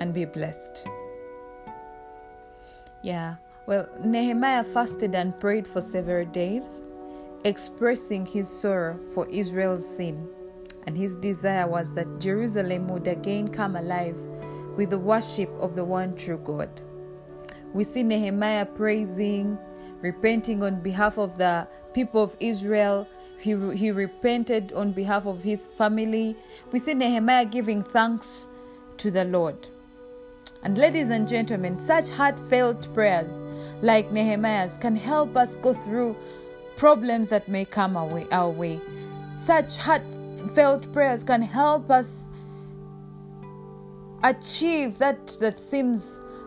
[0.00, 0.86] and be blessed.
[3.02, 3.36] Yeah,
[3.66, 6.70] well, Nehemiah fasted and prayed for several days,
[7.46, 10.28] expressing his sorrow for Israel's sin,
[10.86, 14.16] and his desire was that Jerusalem would again come alive
[14.76, 16.82] with the worship of the one true God.
[17.72, 19.58] We see Nehemiah praising,
[20.00, 23.06] repenting on behalf of the people of Israel
[23.38, 26.36] he, he repented on behalf of his family.
[26.72, 28.48] We see Nehemiah giving thanks
[28.96, 29.68] to the Lord.
[30.62, 33.32] And ladies and gentlemen, such heartfelt prayers
[33.82, 36.16] like Nehemiah's can help us go through
[36.76, 38.26] problems that may come our way.
[38.30, 38.80] Our way.
[39.34, 42.08] Such heartfelt prayers can help us
[44.22, 46.02] achieve that that seems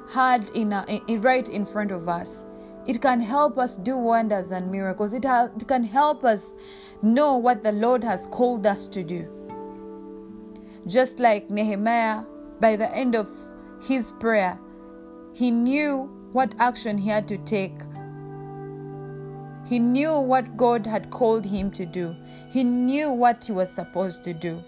[0.08, 2.44] hard in, a, in right in front of us.
[2.88, 5.14] It can help us do wonders and miracles.
[5.14, 6.48] It, ha- it can help us
[7.02, 9.28] know what the Lord has called us to do.
[10.88, 12.24] Just like Nehemiah,
[12.60, 13.30] by the end of
[13.84, 14.58] his prayer,
[15.34, 17.80] he knew what action he had to take.
[19.70, 22.16] He knew what God had called him to do.
[22.52, 24.64] He knew what he was supposed to do.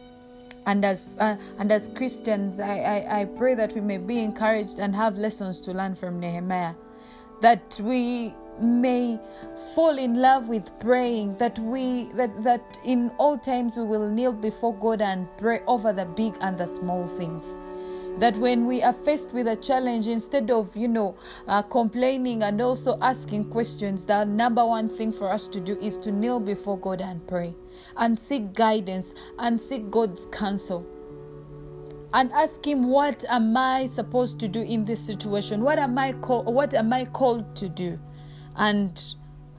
[0.67, 4.77] And as uh, and as Christians, I, I, I pray that we may be encouraged
[4.77, 6.75] and have lessons to learn from Nehemiah
[7.41, 9.19] that we may
[9.73, 14.31] fall in love with praying that we that that in all times we will kneel
[14.31, 17.43] before god and pray over the big and the small things
[18.19, 21.15] that when we are faced with a challenge instead of you know
[21.47, 25.97] uh, complaining and also asking questions the number one thing for us to do is
[25.97, 27.55] to kneel before god and pray
[27.97, 30.85] and seek guidance and seek god's counsel
[32.13, 35.61] and ask him what am i supposed to do in this situation?
[35.61, 37.99] What am i call, what am i called to do?
[38.55, 39.01] And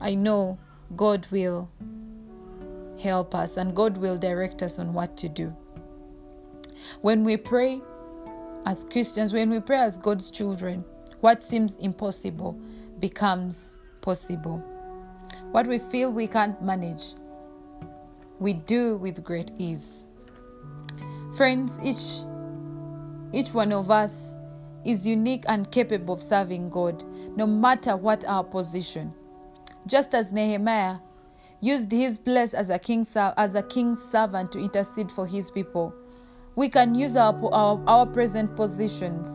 [0.01, 0.59] i know
[0.97, 1.71] god will
[3.01, 5.57] help us and god will direct us on what to do.
[7.01, 7.81] When we pray
[8.67, 10.85] as christians when we pray as god's children
[11.21, 12.59] what seems impossible
[13.01, 14.59] becomes possible
[15.51, 17.15] what we feel we can't manage
[18.43, 20.05] we do with great ease.
[21.37, 22.27] Friends, each
[23.33, 24.37] each one of us
[24.85, 27.05] is unique and capable of serving God,
[27.37, 29.15] no matter what our position.
[29.87, 30.97] Just as Nehemiah
[31.61, 35.95] used his place as a king as a king's servant to intercede for his people,
[36.55, 39.29] we can use our, our, our present positions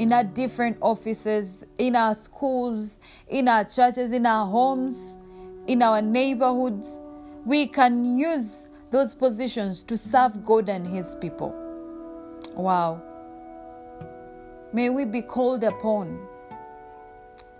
[0.00, 1.46] in our different offices,
[1.78, 2.96] in our schools,
[3.28, 4.96] in our churches, in our homes,
[5.66, 6.88] in our neighborhoods.
[7.44, 11.54] We can use those positions to serve God and His people.
[12.54, 13.02] Wow.
[14.72, 16.26] May we be called upon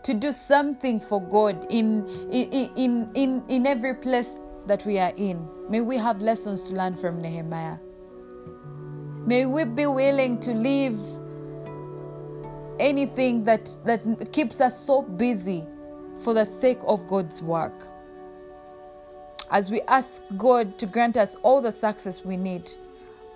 [0.03, 4.31] to do something for God in, in, in, in, in every place
[4.67, 5.47] that we are in.
[5.69, 7.77] May we have lessons to learn from Nehemiah.
[9.27, 10.99] May we be willing to leave
[12.79, 15.67] anything that, that keeps us so busy
[16.23, 17.87] for the sake of God's work.
[19.51, 22.71] As we ask God to grant us all the success we need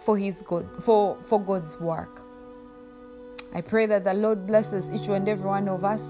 [0.05, 2.23] for his God for, for God's work.
[3.55, 6.03] I pray that the Lord blesses each and every one of us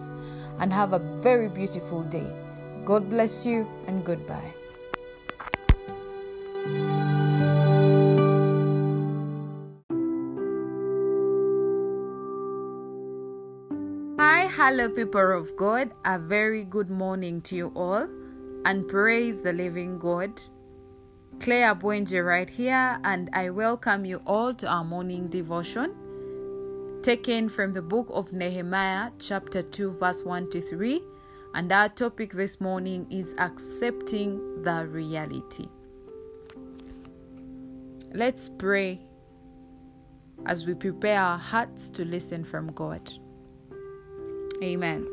[0.59, 2.27] and have a very beautiful day.
[2.85, 4.55] God bless you and goodbye.
[14.67, 15.91] Hello, people of God.
[16.07, 18.09] A very good morning to you all,
[18.65, 20.41] and praise the living God.
[21.39, 25.95] Claire Abwenje right here, and I welcome you all to our morning devotion
[27.03, 31.03] taken from the book of Nehemiah, chapter 2, verse 1 to 3.
[31.55, 35.69] And our topic this morning is accepting the reality.
[38.15, 39.03] Let's pray
[40.47, 43.13] as we prepare our hearts to listen from God.
[44.63, 45.07] Amen.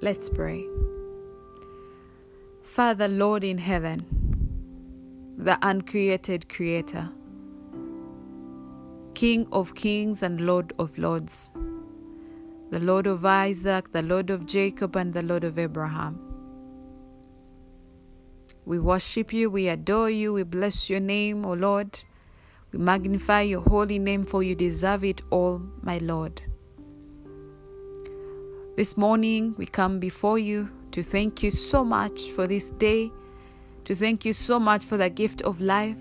[0.00, 0.64] Let's pray.
[2.62, 4.04] Father, Lord in heaven,
[5.38, 7.08] the uncreated Creator,
[9.14, 11.50] King of kings and Lord of lords,
[12.70, 16.20] the Lord of Isaac, the Lord of Jacob, and the Lord of Abraham.
[18.66, 22.00] We worship you, we adore you, we bless your name, O Lord.
[22.72, 26.42] We magnify your holy name, for you deserve it all, my Lord.
[28.76, 33.10] This morning we come before you to thank you so much for this day,
[33.84, 35.96] to thank you so much for the gift of life,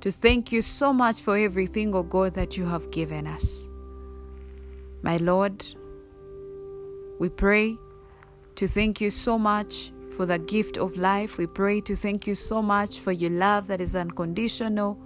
[0.00, 3.68] to thank you so much for everything, O oh God, that you have given us.
[5.02, 5.64] My Lord,
[7.20, 7.78] we pray
[8.56, 11.38] to thank you so much for the gift of life.
[11.38, 14.98] We pray to thank you so much for your love that is unconditional.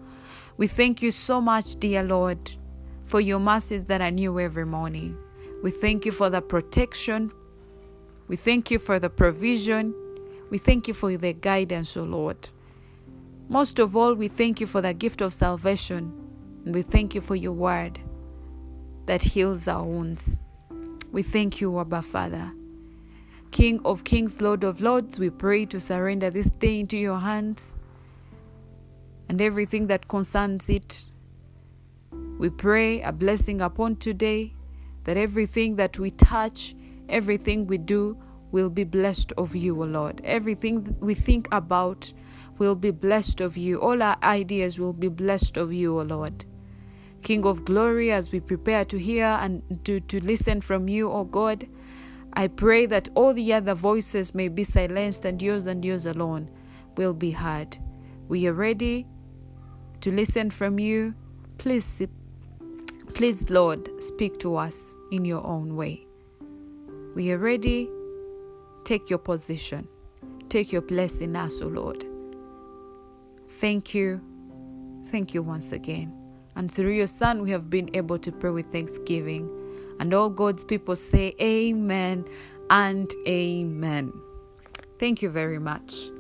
[0.57, 2.57] We thank you so much, dear Lord,
[3.03, 5.19] for your mercies that are new every morning.
[5.63, 7.33] We thank you for the protection.
[8.29, 9.95] We thank you for the provision.
[10.51, 12.49] We thank you for the guidance, O Lord.
[13.49, 16.13] Most of all, we thank you for the gift of salvation.
[16.65, 17.99] And we thank you for your word
[19.07, 20.37] that heals our wounds.
[21.13, 22.53] We thank you, Abba Father.
[23.53, 27.63] King of kings, Lord of lords, we pray to surrender this day into your hands
[29.29, 31.07] and everything that concerns it.
[32.39, 34.56] We pray a blessing upon today
[35.07, 36.75] that everything that we touch,
[37.09, 38.19] everything we do,
[38.51, 40.21] will be blessed of you, O Lord.
[40.25, 42.13] Everything we think about
[42.59, 43.81] will be blessed of you.
[43.81, 46.45] All our ideas will be blessed of you, O Lord.
[47.23, 51.25] King of glory, as we prepare to hear and to, to listen from you, O
[51.25, 51.69] God,
[52.33, 56.51] I pray that all the other voices may be silenced and yours and yours alone
[56.97, 57.79] will be heard.
[58.29, 59.07] We are ready
[60.01, 61.15] to listen from you.
[61.59, 62.03] Please,
[63.15, 66.07] please, Lord, speak to us in your own way.
[67.15, 67.91] We are ready.
[68.85, 69.89] Take your position.
[70.49, 72.05] Take your place in us, O Lord.
[73.61, 74.21] Thank you.
[75.07, 76.13] Thank you once again.
[76.57, 79.51] And through your Son, we have been able to pray with thanksgiving.
[79.99, 82.25] And all God's people say, Amen
[82.71, 84.13] and Amen.
[84.99, 86.11] Thank you very much.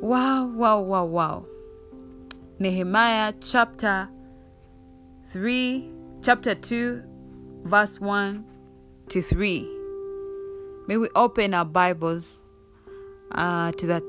[0.00, 1.46] Wow, wow, wow, wow.
[2.58, 4.08] Nehemiah chapter
[5.28, 5.88] 3,
[6.22, 7.02] chapter 2,
[7.64, 8.44] verse 1
[9.08, 9.62] to 3.
[10.88, 12.40] May we open our Bibles
[13.32, 14.02] uh, to that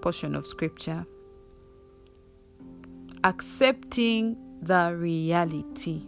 [0.00, 1.06] portion of scripture.
[3.24, 6.02] Accepting the reality.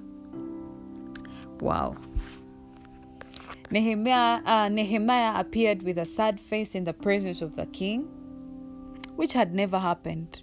[1.60, 1.96] Wow.
[3.70, 8.08] Nehemiah, uh, Nehemiah appeared with a sad face in the presence of the king,
[9.16, 10.42] which had never happened.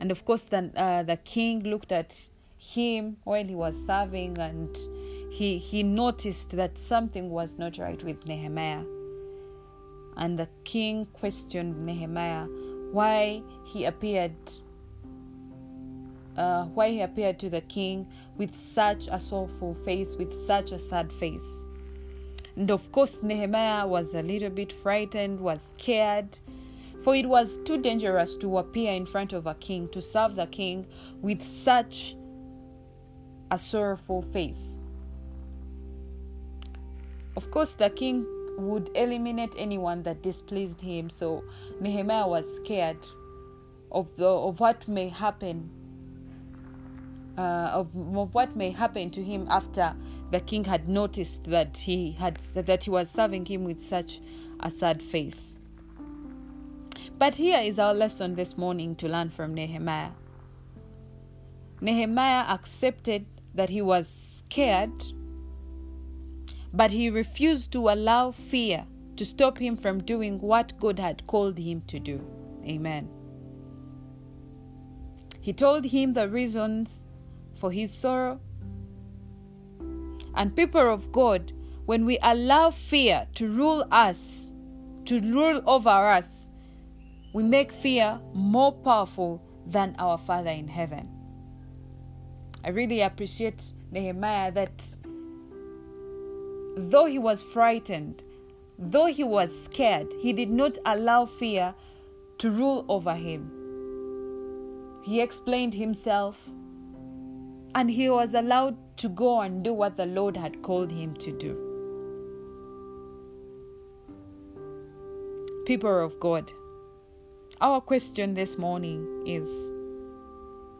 [0.00, 2.14] And of course, the, uh, the king looked at
[2.62, 4.76] him while he was serving and
[5.32, 8.84] he, he noticed that something was not right with Nehemiah.
[10.16, 12.46] and the king questioned Nehemiah
[12.92, 14.36] why he appeared
[16.36, 18.06] uh, why he appeared to the king
[18.36, 21.42] with such a sorrowful face, with such a sad face.
[22.56, 26.38] And of course, Nehemiah was a little bit frightened, was scared,
[27.02, 30.46] for it was too dangerous to appear in front of a king, to serve the
[30.46, 30.86] king
[31.20, 32.16] with such
[33.52, 34.56] a sorrowful face.
[37.36, 38.26] Of course, the king
[38.56, 41.44] would eliminate anyone that displeased him, so
[41.78, 42.96] Nehemiah was scared
[43.92, 45.70] of the of what may happen
[47.36, 49.94] uh, of, of what may happen to him after
[50.30, 54.20] the king had noticed that he had that he was serving him with such
[54.60, 55.52] a sad face.
[57.18, 60.12] But here is our lesson this morning to learn from Nehemiah.
[61.82, 65.04] Nehemiah accepted that he was scared,
[66.72, 68.86] but he refused to allow fear
[69.16, 72.24] to stop him from doing what God had called him to do.
[72.64, 73.08] Amen.
[75.40, 76.90] He told him the reasons
[77.54, 78.40] for his sorrow.
[80.34, 81.52] And people of God,
[81.84, 84.52] when we allow fear to rule us,
[85.06, 86.48] to rule over us,
[87.34, 91.08] we make fear more powerful than our Father in heaven.
[92.64, 94.96] I really appreciate Nehemiah that
[96.76, 98.22] though he was frightened,
[98.78, 101.74] though he was scared, he did not allow fear
[102.38, 103.50] to rule over him.
[105.04, 106.48] He explained himself,
[107.74, 111.32] and he was allowed to go and do what the Lord had called him to
[111.36, 111.68] do.
[115.66, 116.52] People of God,
[117.60, 119.71] our question this morning is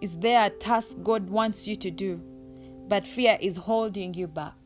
[0.03, 2.21] Is there a task God wants you to do,
[2.89, 4.57] but fear is holding you back?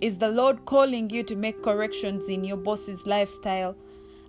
[0.00, 3.74] Is the Lord calling you to make corrections in your boss's lifestyle,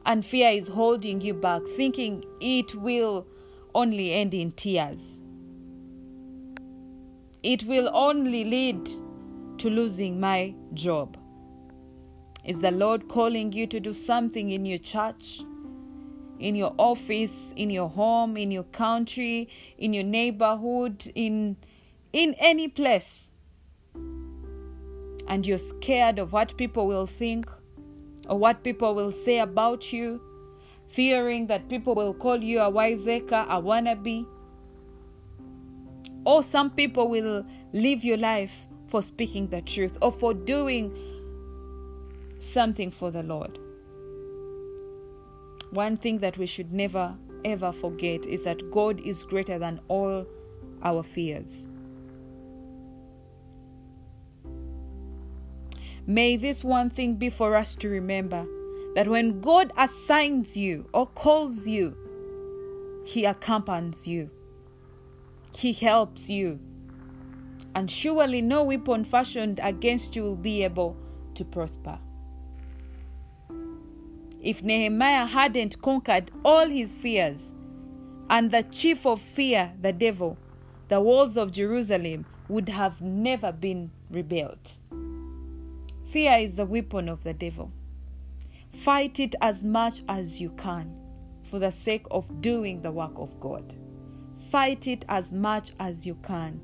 [0.08, 3.28] and fear is holding you back, thinking it will
[3.76, 5.20] only end in tears?
[7.44, 8.86] it will only lead
[9.58, 11.18] to losing my job.
[12.44, 15.42] Is the Lord calling you to do something in your church,
[16.40, 21.58] in your office, in your home, in your country, in your neighborhood, in
[22.12, 23.30] in any place?
[25.28, 27.48] And you're scared of what people will think
[28.28, 30.22] or what people will say about you,
[30.88, 34.26] fearing that people will call you a wiseacre, a wannabe
[36.26, 40.96] or some people will live your life for speaking the truth or for doing
[42.40, 43.58] something for the Lord.
[45.72, 47.16] One thing that we should never
[47.46, 50.26] ever forget is that God is greater than all
[50.84, 51.66] our fears.
[56.06, 58.48] May this one thing be for us to remember
[58.96, 61.96] that when God assigns you or calls you,
[63.06, 64.32] He accompanies you.
[65.56, 66.60] He helps you.
[67.76, 70.98] And surely no weapon fashioned against you will be able
[71.36, 72.00] to prosper.
[74.42, 77.40] If Nehemiah hadn't conquered all his fears,
[78.30, 80.38] and the chief of fear, the devil,
[80.88, 84.80] the walls of Jerusalem would have never been rebuilt.
[86.06, 87.72] Fear is the weapon of the devil.
[88.72, 90.96] Fight it as much as you can
[91.44, 93.76] for the sake of doing the work of God.
[94.50, 96.62] Fight it as much as you can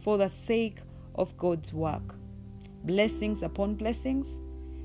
[0.00, 0.78] for the sake
[1.14, 2.14] of God's work.
[2.84, 4.26] Blessings upon blessings.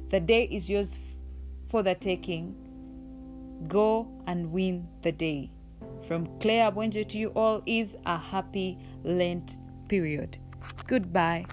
[0.09, 0.97] The day is yours
[1.73, 2.55] for the taking.
[3.67, 5.49] Go and win the day.
[6.07, 9.57] From Claire Abwenje to you all is a happy Lent
[9.89, 10.37] period.
[10.85, 11.45] Goodbye.